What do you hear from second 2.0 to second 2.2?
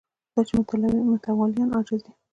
دي